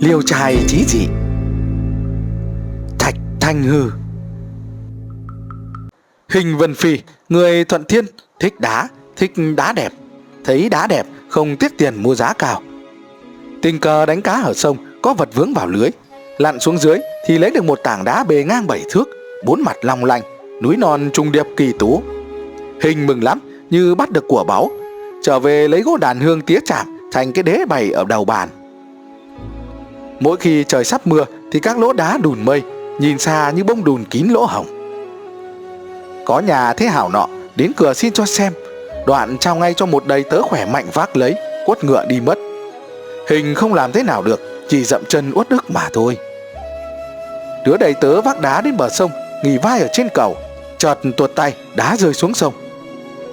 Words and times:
liêu 0.00 0.22
trai 0.22 0.58
trí 0.68 0.84
dị. 0.84 1.06
Thạch 2.98 3.14
thanh 3.40 3.62
hư. 3.62 3.90
Hình 6.28 6.56
vân 6.58 6.74
phi, 6.74 6.98
người 7.28 7.64
thuận 7.64 7.84
thiên, 7.84 8.04
thích 8.40 8.60
đá 8.60 8.88
thích 9.16 9.32
đá 9.56 9.72
đẹp. 9.72 9.92
Thấy 10.44 10.68
đá 10.68 10.86
đẹp, 10.86 11.06
không 11.28 11.56
tiếc 11.56 11.78
tiền 11.78 12.02
mua 12.02 12.14
giá 12.14 12.32
cao. 12.32 12.62
Tình 13.62 13.78
cờ 13.78 14.06
đánh 14.06 14.22
cá 14.22 14.32
ở 14.32 14.54
sông, 14.54 14.76
có 15.02 15.14
vật 15.14 15.28
vướng 15.34 15.54
vào 15.54 15.66
lưới. 15.66 15.88
Lặn 16.38 16.60
xuống 16.60 16.78
dưới 16.78 16.98
thì 17.26 17.38
lấy 17.38 17.50
được 17.50 17.64
một 17.64 17.80
tảng 17.84 18.04
đá 18.04 18.24
bề 18.24 18.44
ngang 18.44 18.66
bảy 18.66 18.82
thước, 18.90 19.08
bốn 19.44 19.62
mặt 19.62 19.76
long 19.82 20.04
lanh, 20.04 20.22
núi 20.62 20.76
non 20.76 21.10
trung 21.12 21.32
điệp 21.32 21.46
kỳ 21.56 21.72
tú. 21.78 22.02
Hình 22.82 23.06
mừng 23.06 23.24
lắm, 23.24 23.38
như 23.70 23.94
bắt 23.94 24.10
được 24.10 24.24
của 24.28 24.44
báu. 24.44 24.70
Trở 25.22 25.38
về 25.38 25.68
lấy 25.68 25.82
gỗ 25.82 25.96
đàn 25.96 26.20
hương 26.20 26.40
tía 26.40 26.58
chạm 26.64 26.86
thành 27.12 27.32
cái 27.32 27.42
đế 27.42 27.64
bày 27.68 27.90
ở 27.90 28.04
đầu 28.04 28.24
bàn 28.24 28.48
mỗi 30.20 30.36
khi 30.36 30.64
trời 30.64 30.84
sắp 30.84 31.06
mưa 31.06 31.24
thì 31.52 31.60
các 31.60 31.78
lỗ 31.78 31.92
đá 31.92 32.18
đùn 32.22 32.44
mây 32.44 32.62
nhìn 32.98 33.18
xa 33.18 33.50
như 33.50 33.64
bông 33.64 33.84
đùn 33.84 34.04
kín 34.04 34.28
lỗ 34.28 34.44
hổng 34.44 34.66
có 36.28 36.40
nhà 36.40 36.72
thế 36.72 36.86
hảo 36.86 37.08
nọ 37.08 37.28
đến 37.56 37.72
cửa 37.76 37.94
xin 37.94 38.12
cho 38.12 38.26
xem, 38.26 38.52
đoạn 39.06 39.36
trao 39.38 39.56
ngay 39.56 39.74
cho 39.74 39.86
một 39.86 40.06
đầy 40.06 40.24
tớ 40.24 40.42
khỏe 40.42 40.66
mạnh 40.66 40.86
vác 40.92 41.16
lấy, 41.16 41.34
quất 41.66 41.84
ngựa 41.84 42.04
đi 42.08 42.20
mất. 42.20 42.38
Hình 43.28 43.54
không 43.54 43.74
làm 43.74 43.92
thế 43.92 44.02
nào 44.02 44.22
được, 44.22 44.40
chỉ 44.68 44.84
dậm 44.84 45.02
chân 45.08 45.32
uất 45.34 45.48
ức 45.48 45.70
mà 45.70 45.88
thôi. 45.92 46.16
Đứa 47.66 47.76
đầy 47.76 47.94
tớ 47.94 48.20
vác 48.20 48.40
đá 48.40 48.60
đến 48.60 48.76
bờ 48.76 48.88
sông, 48.88 49.10
nghỉ 49.44 49.58
vai 49.58 49.80
ở 49.80 49.88
trên 49.92 50.08
cầu, 50.14 50.36
chợt 50.78 50.98
tuột 51.16 51.30
tay, 51.34 51.54
đá 51.76 51.96
rơi 51.98 52.14
xuống 52.14 52.34
sông. 52.34 52.54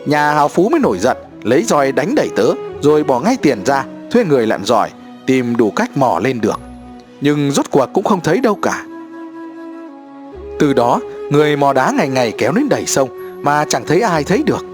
Nhà 0.05 0.31
hào 0.31 0.47
phú 0.47 0.69
mới 0.69 0.79
nổi 0.79 0.97
giận, 0.99 1.17
lấy 1.43 1.63
roi 1.63 1.91
đánh 1.91 2.15
đẩy 2.15 2.29
tớ, 2.35 2.47
rồi 2.81 3.03
bỏ 3.03 3.19
ngay 3.19 3.37
tiền 3.41 3.65
ra, 3.65 3.85
thuê 4.11 4.25
người 4.25 4.47
lặn 4.47 4.65
giỏi, 4.65 4.89
tìm 5.25 5.57
đủ 5.57 5.71
cách 5.71 5.97
mò 5.97 6.19
lên 6.23 6.41
được 6.41 6.59
nhưng 7.25 7.51
rốt 7.51 7.65
cuộc 7.71 7.89
cũng 7.93 8.03
không 8.03 8.21
thấy 8.21 8.39
đâu 8.39 8.55
cả. 8.61 8.85
Từ 10.59 10.73
đó, 10.73 10.99
người 11.31 11.57
mò 11.57 11.73
đá 11.73 11.91
ngày 11.91 12.09
ngày 12.09 12.33
kéo 12.37 12.51
đến 12.51 12.69
đầy 12.69 12.85
sông, 12.85 13.09
mà 13.43 13.65
chẳng 13.65 13.83
thấy 13.87 14.01
ai 14.01 14.23
thấy 14.23 14.43
được. 14.43 14.65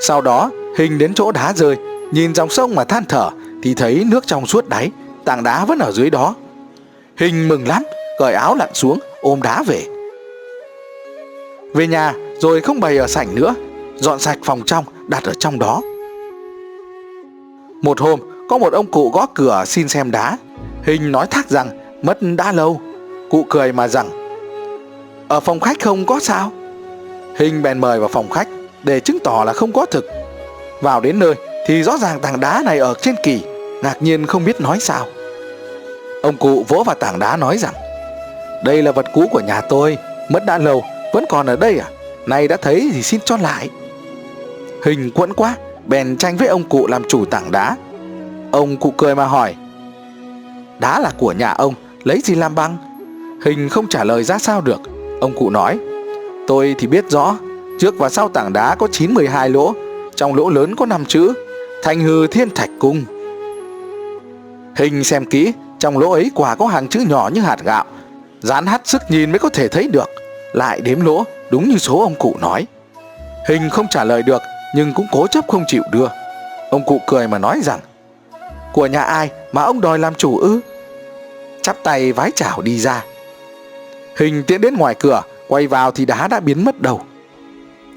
Sau 0.00 0.20
đó, 0.20 0.50
hình 0.76 0.98
đến 0.98 1.14
chỗ 1.14 1.32
đá 1.32 1.52
rơi, 1.52 1.76
nhìn 2.12 2.34
dòng 2.34 2.50
sông 2.50 2.74
mà 2.74 2.84
than 2.84 3.04
thở, 3.08 3.30
thì 3.62 3.74
thấy 3.74 4.04
nước 4.06 4.26
trong 4.26 4.46
suốt 4.46 4.68
đáy, 4.68 4.90
tảng 5.24 5.42
đá 5.42 5.64
vẫn 5.64 5.78
ở 5.78 5.92
dưới 5.92 6.10
đó. 6.10 6.34
Hình 7.16 7.48
mừng 7.48 7.68
lắm, 7.68 7.82
cởi 8.18 8.34
áo 8.34 8.54
lặn 8.54 8.70
xuống, 8.74 8.98
ôm 9.20 9.42
đá 9.42 9.62
về. 9.62 9.86
Về 11.74 11.86
nhà, 11.86 12.14
rồi 12.40 12.60
không 12.60 12.80
bày 12.80 12.96
ở 12.96 13.06
sảnh 13.06 13.34
nữa, 13.34 13.54
dọn 13.96 14.18
sạch 14.18 14.38
phòng 14.44 14.62
trong, 14.66 14.84
đặt 15.08 15.24
ở 15.24 15.32
trong 15.38 15.58
đó. 15.58 15.80
Một 17.82 18.00
hôm 18.00 18.31
có 18.48 18.58
một 18.58 18.72
ông 18.72 18.86
cụ 18.86 19.10
gõ 19.10 19.26
cửa 19.34 19.64
xin 19.66 19.88
xem 19.88 20.10
đá. 20.10 20.38
Hình 20.82 21.12
nói 21.12 21.26
thác 21.26 21.48
rằng, 21.50 21.68
mất 22.02 22.18
đã 22.36 22.52
lâu. 22.52 22.80
Cụ 23.30 23.46
cười 23.48 23.72
mà 23.72 23.88
rằng, 23.88 24.10
ở 25.28 25.40
phòng 25.40 25.60
khách 25.60 25.80
không 25.80 26.06
có 26.06 26.20
sao. 26.20 26.52
Hình 27.36 27.62
bèn 27.62 27.78
mời 27.78 28.00
vào 28.00 28.08
phòng 28.08 28.30
khách 28.30 28.48
để 28.82 29.00
chứng 29.00 29.18
tỏ 29.24 29.44
là 29.46 29.52
không 29.52 29.72
có 29.72 29.86
thực. 29.86 30.06
Vào 30.80 31.00
đến 31.00 31.18
nơi 31.18 31.34
thì 31.66 31.82
rõ 31.82 31.98
ràng 31.98 32.20
tảng 32.20 32.40
đá 32.40 32.62
này 32.64 32.78
ở 32.78 32.94
trên 33.02 33.14
kỳ, 33.22 33.42
ngạc 33.82 34.02
nhiên 34.02 34.26
không 34.26 34.44
biết 34.44 34.60
nói 34.60 34.78
sao. 34.80 35.06
Ông 36.22 36.36
cụ 36.36 36.64
vỗ 36.68 36.82
vào 36.86 36.94
tảng 36.94 37.18
đá 37.18 37.36
nói 37.36 37.58
rằng, 37.58 37.74
đây 38.64 38.82
là 38.82 38.92
vật 38.92 39.06
cũ 39.14 39.26
của 39.30 39.40
nhà 39.40 39.60
tôi, 39.60 39.98
mất 40.28 40.44
đã 40.46 40.58
lâu, 40.58 40.84
vẫn 41.12 41.24
còn 41.28 41.46
ở 41.46 41.56
đây 41.56 41.78
à? 41.78 41.86
Nay 42.26 42.48
đã 42.48 42.56
thấy 42.56 42.90
thì 42.94 43.02
xin 43.02 43.20
cho 43.24 43.36
lại. 43.36 43.70
Hình 44.84 45.10
quẫn 45.10 45.32
quá, 45.32 45.56
bèn 45.86 46.16
tranh 46.16 46.36
với 46.36 46.48
ông 46.48 46.64
cụ 46.64 46.86
làm 46.86 47.02
chủ 47.08 47.24
tảng 47.24 47.50
đá 47.50 47.76
ông 48.52 48.76
cụ 48.76 48.94
cười 48.96 49.14
mà 49.14 49.24
hỏi, 49.24 49.54
đá 50.78 51.00
là 51.00 51.10
của 51.18 51.32
nhà 51.32 51.50
ông, 51.50 51.74
lấy 52.04 52.20
gì 52.20 52.34
làm 52.34 52.54
băng 52.54 52.76
hình 53.44 53.68
không 53.68 53.88
trả 53.88 54.04
lời 54.04 54.24
ra 54.24 54.38
sao 54.38 54.60
được. 54.60 54.80
Ông 55.20 55.32
cụ 55.38 55.50
nói, 55.50 55.78
tôi 56.46 56.74
thì 56.78 56.86
biết 56.86 57.10
rõ, 57.10 57.36
trước 57.80 57.94
và 57.98 58.08
sau 58.08 58.28
tảng 58.28 58.52
đá 58.52 58.74
có 58.74 58.88
912 58.92 59.50
lỗ, 59.50 59.74
trong 60.16 60.34
lỗ 60.34 60.50
lớn 60.50 60.76
có 60.76 60.86
5 60.86 61.04
chữ, 61.04 61.32
Thanh 61.82 62.00
hư 62.00 62.26
thiên 62.26 62.50
thạch 62.54 62.70
cung. 62.78 63.04
Hình 64.76 65.04
xem 65.04 65.24
kỹ, 65.24 65.52
Trong 65.78 65.98
lỗ 65.98 66.10
ấy 66.10 66.30
quả 66.34 66.54
có 66.54 66.66
hàng 66.66 66.88
chữ 66.88 67.00
nhỏ 67.08 67.30
như 67.32 67.40
hạt 67.40 67.56
gạo, 67.64 67.84
Dán 68.40 68.66
hắt 68.66 68.80
sức 68.84 69.02
nhìn 69.08 69.30
mới 69.30 69.38
có 69.38 69.48
thể 69.48 69.68
thấy 69.68 69.88
được, 69.88 70.08
Lại 70.52 70.80
đếm 70.80 71.00
lỗ, 71.00 71.24
đúng 71.50 71.68
như 71.68 71.78
số 71.78 72.00
ông 72.00 72.14
cụ 72.14 72.36
nói. 72.40 72.66
Hình 73.48 73.70
không 73.70 73.86
trả 73.90 74.04
lời 74.04 74.22
được, 74.22 74.42
Nhưng 74.76 74.92
cũng 74.94 75.06
cố 75.12 75.26
chấp 75.26 75.44
không 75.48 75.64
chịu 75.66 75.82
đưa. 75.92 76.08
Ông 76.70 76.84
cụ 76.86 77.00
cười 77.06 77.28
mà 77.28 77.38
nói 77.38 77.60
rằng 77.62 77.80
của 78.72 78.86
nhà 78.86 79.02
ai 79.02 79.30
mà 79.52 79.62
ông 79.62 79.80
đòi 79.80 79.98
làm 79.98 80.14
chủ 80.14 80.38
ư? 80.38 80.60
Chắp 81.62 81.76
tay 81.82 82.12
vái 82.12 82.30
chào 82.34 82.62
đi 82.62 82.78
ra. 82.78 83.04
Hình 84.16 84.42
tiến 84.46 84.60
đến 84.60 84.74
ngoài 84.76 84.94
cửa, 84.94 85.22
Quay 85.48 85.66
vào 85.66 85.90
thì 85.90 86.04
đá 86.04 86.28
đã 86.28 86.40
biến 86.40 86.64
mất 86.64 86.80
đầu. 86.80 87.00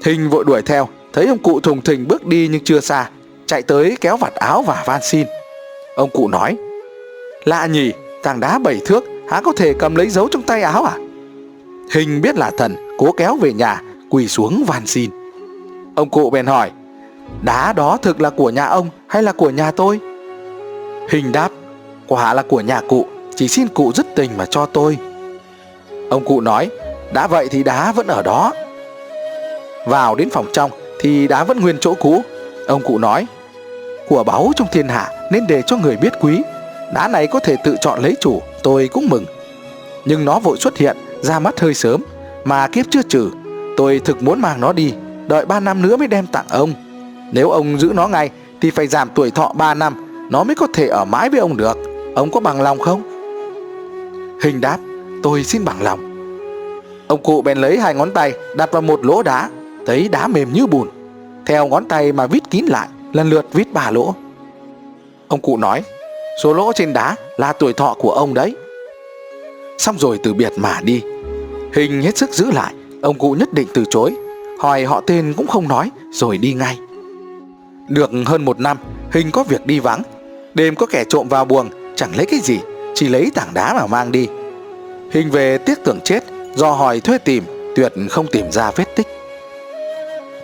Hình 0.04 0.30
vội 0.30 0.44
đuổi 0.44 0.62
theo, 0.62 0.88
Thấy 1.12 1.26
ông 1.26 1.38
cụ 1.38 1.60
thùng 1.60 1.82
thình 1.82 2.08
bước 2.08 2.26
đi 2.26 2.48
nhưng 2.52 2.64
chưa 2.64 2.80
xa, 2.80 3.10
Chạy 3.46 3.62
tới 3.62 3.96
kéo 4.00 4.16
vạt 4.16 4.34
áo 4.34 4.62
và 4.62 4.82
van 4.86 5.00
xin. 5.02 5.26
Ông 5.96 6.10
cụ 6.10 6.28
nói, 6.28 6.56
Lạ 7.44 7.66
nhỉ, 7.66 7.92
tảng 8.22 8.40
đá 8.40 8.58
bảy 8.58 8.80
thước, 8.86 9.04
Há 9.28 9.40
có 9.40 9.52
thể 9.56 9.74
cầm 9.78 9.94
lấy 9.94 10.08
dấu 10.08 10.28
trong 10.28 10.42
tay 10.42 10.62
áo 10.62 10.84
à? 10.84 10.96
Hình 11.92 12.20
biết 12.20 12.36
là 12.36 12.50
thần, 12.58 12.76
Cố 12.98 13.12
kéo 13.12 13.36
về 13.36 13.52
nhà, 13.52 13.82
Quỳ 14.10 14.28
xuống 14.28 14.64
van 14.66 14.86
xin. 14.86 15.10
Ông 15.94 16.10
cụ 16.10 16.30
bèn 16.30 16.46
hỏi, 16.46 16.70
Đá 17.42 17.72
đó 17.72 17.96
thực 18.02 18.20
là 18.20 18.30
của 18.30 18.50
nhà 18.50 18.64
ông 18.64 18.88
hay 19.06 19.22
là 19.22 19.32
của 19.32 19.50
nhà 19.50 19.70
tôi? 19.70 20.00
Hình 21.08 21.32
đáp, 21.32 21.48
Quả 22.06 22.34
là 22.34 22.42
của 22.42 22.60
nhà 22.60 22.80
cụ, 22.88 23.06
Chỉ 23.36 23.48
xin 23.48 23.68
cụ 23.68 23.92
dứt 23.92 24.06
tình 24.16 24.30
mà 24.36 24.46
cho 24.46 24.66
tôi. 24.66 24.98
Ông 26.10 26.24
cụ 26.24 26.40
nói, 26.40 26.70
Đã 27.12 27.26
vậy 27.26 27.48
thì 27.50 27.62
đá 27.62 27.92
vẫn 27.92 28.06
ở 28.06 28.22
đó. 28.22 28.52
Vào 29.86 30.14
đến 30.14 30.30
phòng 30.30 30.46
trong 30.52 30.70
Thì 31.00 31.28
đá 31.28 31.44
vẫn 31.44 31.60
nguyên 31.60 31.76
chỗ 31.80 31.94
cũ. 31.94 32.22
Ông 32.66 32.82
cụ 32.82 32.98
nói, 32.98 33.26
Của 34.08 34.24
báu 34.24 34.52
trong 34.56 34.68
thiên 34.72 34.88
hạ 34.88 35.08
nên 35.32 35.46
để 35.46 35.62
cho 35.62 35.76
người 35.76 35.96
biết 35.96 36.12
quý. 36.20 36.42
Đá 36.94 37.08
này 37.08 37.26
có 37.26 37.38
thể 37.38 37.56
tự 37.64 37.76
chọn 37.80 38.02
lấy 38.02 38.14
chủ, 38.20 38.42
Tôi 38.62 38.88
cũng 38.92 39.08
mừng. 39.08 39.24
Nhưng 40.04 40.24
nó 40.24 40.38
vội 40.38 40.56
xuất 40.56 40.76
hiện, 40.76 40.96
ra 41.22 41.38
mắt 41.38 41.60
hơi 41.60 41.74
sớm, 41.74 42.02
Mà 42.44 42.66
kiếp 42.66 42.86
chưa 42.90 43.02
trừ. 43.02 43.30
Tôi 43.76 44.00
thực 44.04 44.22
muốn 44.22 44.40
mang 44.40 44.60
nó 44.60 44.72
đi, 44.72 44.94
Đợi 45.26 45.46
3 45.46 45.60
năm 45.60 45.82
nữa 45.82 45.96
mới 45.96 46.08
đem 46.08 46.26
tặng 46.26 46.46
ông. 46.48 46.72
Nếu 47.32 47.50
ông 47.50 47.78
giữ 47.80 47.92
nó 47.94 48.08
ngay, 48.08 48.30
Thì 48.60 48.70
phải 48.70 48.86
giảm 48.86 49.08
tuổi 49.14 49.30
thọ 49.30 49.52
3 49.56 49.74
năm 49.74 50.05
nó 50.30 50.44
mới 50.44 50.54
có 50.54 50.66
thể 50.72 50.88
ở 50.88 51.04
mãi 51.04 51.30
với 51.30 51.40
ông 51.40 51.56
được. 51.56 51.78
Ông 52.14 52.30
có 52.30 52.40
bằng 52.40 52.62
lòng 52.62 52.78
không? 52.78 53.02
Hình 54.42 54.60
đáp, 54.60 54.78
Tôi 55.22 55.44
xin 55.44 55.64
bằng 55.64 55.82
lòng. 55.82 56.00
Ông 57.06 57.22
cụ 57.22 57.42
bèn 57.42 57.58
lấy 57.58 57.78
hai 57.78 57.94
ngón 57.94 58.10
tay, 58.10 58.32
Đặt 58.56 58.72
vào 58.72 58.82
một 58.82 59.04
lỗ 59.04 59.22
đá, 59.22 59.50
Thấy 59.86 60.08
đá 60.08 60.26
mềm 60.26 60.52
như 60.52 60.66
bùn. 60.66 60.88
Theo 61.46 61.66
ngón 61.66 61.84
tay 61.84 62.12
mà 62.12 62.26
vít 62.26 62.50
kín 62.50 62.64
lại, 62.64 62.88
Lần 63.12 63.30
lượt 63.30 63.46
vít 63.52 63.72
ba 63.72 63.90
lỗ. 63.90 64.14
Ông 65.28 65.40
cụ 65.40 65.56
nói, 65.56 65.82
Số 66.42 66.54
lỗ 66.54 66.72
trên 66.72 66.92
đá 66.92 67.16
là 67.36 67.52
tuổi 67.52 67.72
thọ 67.72 67.96
của 67.98 68.10
ông 68.10 68.34
đấy. 68.34 68.56
Xong 69.78 69.98
rồi 69.98 70.18
từ 70.22 70.34
biệt 70.34 70.52
mà 70.56 70.80
đi. 70.82 71.02
Hình 71.72 72.02
hết 72.02 72.16
sức 72.18 72.30
giữ 72.30 72.50
lại, 72.50 72.74
Ông 73.02 73.18
cụ 73.18 73.32
nhất 73.32 73.52
định 73.52 73.68
từ 73.74 73.84
chối. 73.90 74.14
Hỏi 74.58 74.84
họ 74.84 75.00
tên 75.06 75.34
cũng 75.36 75.46
không 75.46 75.68
nói, 75.68 75.90
Rồi 76.12 76.38
đi 76.38 76.52
ngay. 76.52 76.78
Được 77.88 78.10
hơn 78.26 78.44
một 78.44 78.60
năm, 78.60 78.76
Hình 79.12 79.30
có 79.30 79.42
việc 79.42 79.66
đi 79.66 79.80
vắng. 79.80 80.02
Đêm 80.56 80.74
có 80.74 80.86
kẻ 80.86 81.04
trộm 81.08 81.28
vào 81.28 81.44
buồng, 81.44 81.70
Chẳng 81.96 82.16
lấy 82.16 82.26
cái 82.26 82.40
gì, 82.40 82.60
Chỉ 82.94 83.08
lấy 83.08 83.30
tảng 83.34 83.54
đá 83.54 83.74
mà 83.74 83.86
mang 83.86 84.12
đi. 84.12 84.28
Hình 85.10 85.30
về 85.30 85.58
tiếc 85.58 85.78
tưởng 85.84 86.00
chết, 86.04 86.24
Do 86.54 86.72
hỏi 86.72 87.00
thuê 87.00 87.18
tìm, 87.18 87.44
Tuyệt 87.76 87.92
không 88.10 88.26
tìm 88.26 88.52
ra 88.52 88.70
vết 88.70 88.96
tích. 88.96 89.06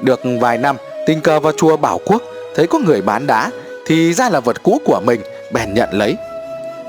Được 0.00 0.21
vài 0.41 0.59
năm, 0.59 0.77
Tình 1.06 1.21
cờ 1.21 1.41
vào 1.41 1.53
chùa 1.56 1.77
Bảo 1.77 2.00
Quốc, 2.06 2.23
Thấy 2.55 2.67
có 2.67 2.78
người 2.78 3.03
bán 3.03 3.27
đá, 3.27 3.50
Thì 3.87 4.12
ra 4.12 4.28
là 4.28 4.41
vật 4.41 4.62
cũ 4.62 4.81
của 4.84 5.00
mình, 5.06 5.21
Bèn 5.53 5.75
nhận 5.75 5.89
lấy. 5.93 6.17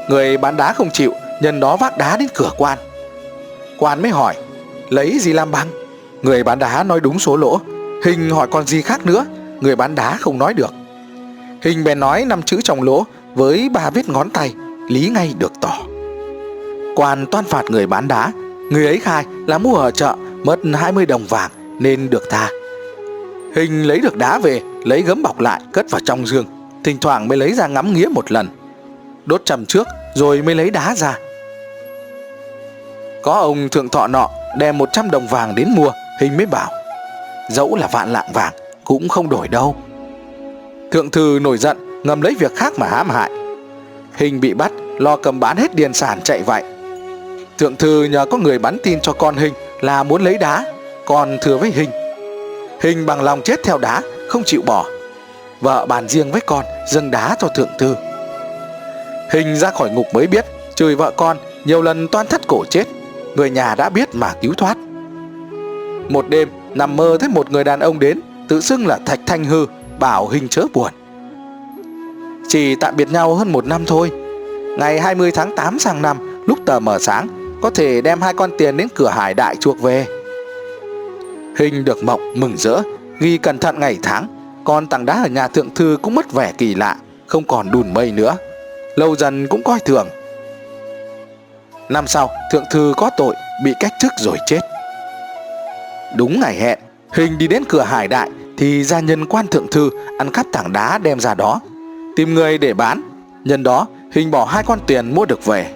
Người 0.10 0.38
bán 0.38 0.58
đá 0.58 0.74
không 0.74 0.90
chịu, 0.94 1.14
Nhân 1.42 1.60
đó 1.60 1.78
vác 1.78 1.98
đá 1.98 2.18
đến 2.18 2.28
cửa 2.34 2.52
quan. 2.58 2.78
Quan 3.78 4.02
mới 4.02 4.12
hỏi, 4.12 4.36
Lấy 4.90 5.20
gì 5.20 5.34
làm 5.34 5.52
bằng? 5.52 5.68
Người 6.22 6.44
bán 6.44 6.60
đá 6.60 6.84
nói 6.84 7.00
đúng 7.00 7.20
số 7.20 7.38
lỗ. 7.38 7.60
Hình 8.06 8.30
hỏi 8.30 8.48
còn 8.52 8.68
gì 8.68 8.82
khác 8.82 9.06
nữa, 9.06 9.26
Người 9.62 9.76
bán 9.76 9.96
đá 9.96 10.18
không 10.20 10.38
nói 10.38 10.54
được. 10.54 10.74
Hình 11.64 11.84
bèn 11.84 12.00
nói 12.00 12.26
năm 12.26 12.42
chữ 12.42 12.60
trong 12.64 12.84
lỗ 12.84 13.06
Với 13.36 13.70
ba 13.70 13.90
vết 13.90 14.10
ngón 14.10 14.30
tay, 14.30 14.54
Lý 14.90 15.10
ngay 15.10 15.34
được 15.40 15.52
tỏ. 15.62 15.78
Quan 16.96 17.26
toan 17.32 17.46
phạt 17.46 17.64
người 17.70 17.88
bán 17.88 18.08
đá, 18.08 18.32
Người 18.72 18.86
ấy 18.86 19.00
khai 19.00 19.26
là 19.48 19.58
mua 19.58 19.76
ở 19.76 19.92
chợ 19.92 20.16
Mất 20.44 20.60
20 20.74 21.06
đồng 21.06 21.26
vàng 21.26 21.52
nên 21.80 22.10
được 22.10 22.24
tha. 22.30 22.50
Hình 23.56 23.84
lấy 23.84 24.00
được 24.00 24.18
đá 24.18 24.40
về, 24.40 24.62
Lấy 24.84 25.02
gấm 25.02 25.22
bọc 25.22 25.40
lại, 25.40 25.62
cất 25.74 25.86
vào 25.90 26.02
trong 26.06 26.28
giường, 26.28 26.46
Thỉnh 26.84 26.98
thoảng 27.02 27.28
mới 27.28 27.38
lấy 27.38 27.54
ra 27.54 27.68
ngắm 27.68 27.94
nghía 27.94 28.06
một 28.06 28.32
lần. 28.32 28.48
Đốt 29.26 29.42
trầm 29.46 29.66
trước 29.66 29.88
rồi 30.16 30.42
mới 30.42 30.56
lấy 30.56 30.70
đá 30.70 30.96
ra. 30.96 31.18
Có 33.24 33.34
ông 33.34 33.70
thượng 33.70 33.90
thọ 33.90 34.08
nọ 34.08 34.30
Đem 34.58 34.78
100 34.78 35.12
đồng 35.12 35.28
vàng 35.28 35.56
đến 35.56 35.68
mua, 35.76 35.92
Hình 36.22 36.38
mới 36.38 36.46
bảo, 36.46 36.72
Dẫu 37.50 37.76
là 37.76 37.88
vạn 37.88 38.14
lạng 38.14 38.32
vàng 38.34 38.54
Cũng 38.84 39.10
không 39.10 39.30
đổi 39.30 39.48
đâu. 39.48 39.76
Thượng 40.94 41.12
thư 41.12 41.40
nổi 41.42 41.58
giận 41.58 42.02
Ngầm 42.04 42.22
lấy 42.22 42.36
việc 42.40 42.56
khác 42.56 42.74
mà 42.78 42.88
hãm 42.88 43.10
hại 43.10 43.32
Hình 44.16 44.40
bị 44.42 44.54
bắt, 44.54 44.72
lo 45.00 45.16
cầm 45.16 45.40
bán 45.40 45.58
hết 45.58 45.76
điền 45.76 45.94
sản 45.94 46.20
chạy 46.24 46.44
vậy. 46.44 46.64
Thượng 47.58 47.76
thư 47.76 48.04
nhờ 48.04 48.26
có 48.26 48.38
người 48.38 48.60
bắn 48.60 48.78
tin 48.84 49.00
cho 49.00 49.14
con 49.14 49.36
Hình 49.36 49.54
là 49.82 50.04
muốn 50.04 50.24
lấy 50.24 50.38
đá, 50.38 50.66
còn 51.06 51.38
thừa 51.42 51.58
với 51.58 51.72
Hình. 51.72 51.90
Hình 52.82 53.06
bằng 53.06 53.22
lòng 53.22 53.42
chết 53.42 53.64
theo 53.64 53.78
đá, 53.78 54.02
không 54.30 54.44
chịu 54.44 54.62
bỏ. 54.66 54.86
Vợ 55.62 55.86
bàn 55.86 56.08
riêng 56.08 56.32
với 56.32 56.42
con, 56.42 56.66
dâng 56.88 57.12
đá 57.12 57.36
cho 57.40 57.48
thượng 57.48 57.70
thư. 57.80 57.96
Hình 59.32 59.56
ra 59.56 59.72
khỏi 59.72 59.90
ngục 59.90 60.06
mới 60.14 60.28
biết, 60.28 60.46
chửi 60.76 60.96
vợ 60.96 61.12
con, 61.18 61.38
nhiều 61.66 61.82
lần 61.82 62.08
toan 62.08 62.28
thắt 62.28 62.48
cổ 62.48 62.66
chết. 62.70 62.88
Người 63.36 63.50
nhà 63.50 63.76
đã 63.76 63.90
biết 63.90 64.16
mà 64.16 64.34
cứu 64.42 64.54
thoát. 64.54 64.78
Một 66.10 66.30
đêm, 66.30 66.50
nằm 66.74 66.96
mơ 66.96 67.18
thấy 67.20 67.30
một 67.30 67.52
người 67.52 67.64
đàn 67.64 67.80
ông 67.80 68.00
đến, 68.00 68.22
tự 68.48 68.62
xưng 68.62 68.88
là 68.88 69.00
Thạch 69.06 69.20
Thanh 69.26 69.46
Hư, 69.46 69.66
bảo 70.00 70.28
Hình 70.28 70.48
chớ 70.48 70.62
buồn. 70.74 70.92
Chỉ 72.48 72.76
tạm 72.76 72.96
biệt 72.98 73.12
nhau 73.12 73.36
hơn 73.36 73.52
một 73.52 73.66
năm 73.66 73.86
thôi. 73.86 74.12
Ngày 74.78 75.00
20 75.00 75.32
tháng 75.32 75.56
8 75.56 75.80
sang 75.80 76.02
năm, 76.02 76.44
lúc 76.48 76.60
tờ 76.66 76.80
mờ 76.80 77.00
sáng, 77.00 77.28
có 77.62 77.70
thể 77.70 78.02
đem 78.02 78.22
hai 78.22 78.34
con 78.34 78.52
tiền 78.58 78.78
đến 78.78 78.88
cửa 78.96 79.10
hải 79.10 79.34
đại 79.34 79.56
chuộc 79.56 79.82
về. 79.82 80.06
Hình 81.58 81.86
được 81.86 82.04
mộng 82.04 82.34
mừng 82.36 82.58
rỡ, 82.58 82.82
ghi 83.20 83.38
cẩn 83.38 83.58
thận 83.58 83.80
ngày 83.80 84.00
tháng, 84.04 84.28
còn 84.64 84.88
tảng 84.88 85.06
đá 85.06 85.24
ở 85.24 85.28
nhà 85.28 85.48
thượng 85.48 85.74
thư 85.74 85.98
cũng 86.02 86.16
mất 86.16 86.34
vẻ 86.34 86.54
kỳ 86.58 86.76
lạ, 86.76 86.98
không 87.28 87.44
còn 87.44 87.72
đùn 87.72 87.94
mây 87.94 88.12
nữa. 88.12 88.38
Lâu 88.96 89.16
dần 89.16 89.48
cũng 89.48 89.64
coi 89.64 89.80
thường. 89.80 90.08
Năm 91.90 92.08
sau, 92.08 92.30
thượng 92.52 92.66
thư 92.72 92.94
có 92.98 93.10
tội, 93.18 93.36
bị 93.64 93.74
cách 93.80 93.94
chức 94.02 94.12
rồi 94.20 94.38
chết. 94.46 94.60
Đúng 96.16 96.40
ngày 96.40 96.56
hẹn, 96.56 96.80
Hình 97.12 97.38
đi 97.38 97.48
đến 97.48 97.64
cửa 97.70 97.82
hải 97.82 98.08
đại 98.08 98.30
thì 98.64 98.84
gia 98.84 99.00
nhân 99.00 99.26
quan 99.26 99.48
thượng 99.48 99.68
thư 99.68 99.90
ăn 100.18 100.32
cắp 100.32 100.46
tảng 100.52 100.74
đá 100.74 100.98
đem 100.98 101.20
ra 101.20 101.34
đó. 101.34 101.60
Tìm 102.16 102.34
người 102.34 102.58
để 102.58 102.74
bán, 102.74 103.02
nhân 103.44 103.64
đó 103.64 103.88
Hình 104.12 104.32
bỏ 104.32 104.46
hai 104.46 104.64
con 104.64 104.80
tiền 104.88 105.16
mua 105.16 105.26
được 105.26 105.46
về. 105.46 105.74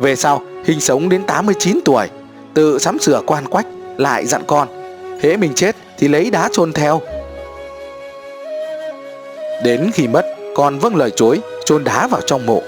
Về 0.00 0.16
sau, 0.16 0.42
Hình 0.64 0.80
sống 0.80 1.08
đến 1.08 1.22
89 1.26 1.80
tuổi, 1.84 2.08
tự 2.54 2.78
sắm 2.78 2.98
sửa 2.98 3.22
quan 3.26 3.46
quách, 3.46 3.66
lại 3.96 4.26
dặn 4.26 4.42
con, 4.46 4.68
hễ 5.22 5.36
mình 5.36 5.52
chết 5.54 5.76
thì 5.98 6.08
lấy 6.08 6.30
đá 6.30 6.48
chôn 6.52 6.72
theo. 6.72 7.00
Đến 9.64 9.90
khi 9.94 10.08
mất, 10.08 10.26
con 10.56 10.78
vâng 10.78 10.96
lời 10.96 11.10
chối, 11.16 11.40
chôn 11.64 11.84
đá 11.84 12.06
vào 12.06 12.20
trong 12.20 12.46
mộ. 12.46 12.62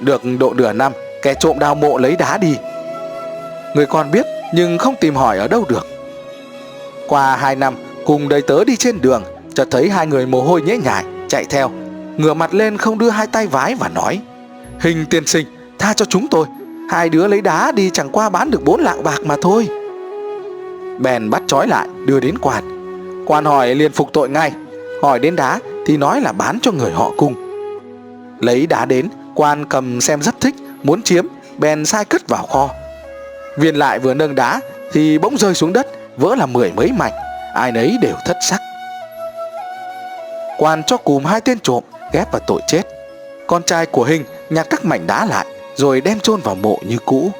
Được 0.00 0.22
độ 0.38 0.54
nửa 0.54 0.72
năm, 0.72 0.92
kẻ 1.22 1.34
trộm 1.34 1.58
đào 1.58 1.74
mộ 1.74 1.98
lấy 1.98 2.16
đá 2.16 2.38
đi. 2.38 2.56
Người 3.74 3.86
con 3.86 4.10
biết 4.10 4.26
nhưng 4.54 4.78
không 4.78 4.94
tìm 5.00 5.14
hỏi 5.14 5.38
ở 5.38 5.48
đâu 5.48 5.64
được. 5.68 5.86
Qua 7.06 7.36
hai 7.36 7.56
năm, 7.56 7.74
cùng 8.08 8.28
đầy 8.28 8.42
tớ 8.42 8.64
đi 8.64 8.76
trên 8.76 9.00
đường, 9.00 9.22
chợt 9.54 9.68
thấy 9.70 9.90
hai 9.90 10.06
người 10.06 10.26
mồ 10.26 10.42
hôi 10.42 10.62
nhễ 10.62 10.76
nhại, 10.76 11.04
chạy 11.28 11.44
theo. 11.44 11.70
Ngửa 12.16 12.34
mặt 12.34 12.54
lên 12.54 12.76
không 12.76 12.98
đưa 12.98 13.10
hai 13.10 13.26
tay 13.26 13.46
vái 13.46 13.74
và 13.74 13.88
nói 13.88 14.20
Hình 14.80 15.06
tiên 15.10 15.26
sinh, 15.26 15.46
tha 15.78 15.92
cho 15.92 16.04
chúng 16.04 16.26
tôi. 16.28 16.46
Hai 16.90 17.08
đứa 17.08 17.26
lấy 17.26 17.40
đá 17.40 17.72
đi 17.72 17.90
chẳng 17.90 18.08
qua 18.10 18.28
bán 18.28 18.50
được 18.50 18.64
bốn 18.64 18.80
lạng 18.80 19.02
bạc 19.02 19.18
mà 19.24 19.36
thôi. 19.42 19.68
Bèn 20.98 21.30
bắt 21.30 21.42
trói 21.46 21.66
lại, 21.68 21.88
đưa 22.06 22.20
đến 22.20 22.38
quan. 22.38 22.64
Quan 23.26 23.44
hỏi 23.44 23.74
liền 23.74 23.92
phục 23.92 24.12
tội 24.12 24.28
ngay. 24.28 24.52
Hỏi 25.02 25.18
đến 25.18 25.36
đá 25.36 25.58
thì 25.86 25.96
nói 25.96 26.20
là 26.20 26.32
bán 26.32 26.58
cho 26.62 26.72
người 26.72 26.90
họ 26.90 27.12
cung. 27.16 27.34
Lấy 28.40 28.66
đá 28.66 28.84
đến, 28.84 29.08
quan 29.34 29.64
cầm 29.64 30.00
xem 30.00 30.22
rất 30.22 30.40
thích, 30.40 30.54
muốn 30.82 31.02
chiếm, 31.02 31.26
bèn 31.58 31.84
sai 31.84 32.04
cất 32.04 32.28
vào 32.28 32.46
kho. 32.46 32.70
Viên 33.58 33.74
lại 33.76 33.98
vừa 33.98 34.14
nâng 34.14 34.34
đá 34.34 34.60
thì 34.92 35.18
bỗng 35.18 35.36
rơi 35.36 35.54
xuống 35.54 35.72
đất, 35.72 35.86
vỡ 36.16 36.34
là 36.34 36.46
mười 36.46 36.72
mấy 36.76 36.92
mảnh, 36.92 37.12
ai 37.54 37.72
nấy 37.72 37.98
đều 38.00 38.14
thất 38.24 38.36
sắc. 38.40 38.60
Quan 40.58 40.82
cho 40.82 40.96
cùm 40.96 41.24
hai 41.24 41.40
tên 41.40 41.58
trộm, 41.60 41.84
ghép 42.12 42.32
vào 42.32 42.40
tội 42.46 42.60
chết. 42.66 42.82
Con 43.46 43.62
trai 43.62 43.86
của 43.86 44.04
Hình 44.04 44.24
nhặt 44.50 44.66
các 44.70 44.84
mảnh 44.84 45.06
đá 45.06 45.24
lại, 45.24 45.46
rồi 45.76 46.00
đem 46.00 46.20
chôn 46.20 46.40
vào 46.40 46.54
mộ 46.54 46.78
như 46.82 46.98
cũ. 47.04 47.30